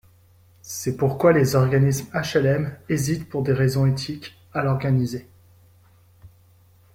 [0.63, 5.27] C’est pourquoi les organismes HLM hésitent, pour des raisons éthiques, à l’organiser.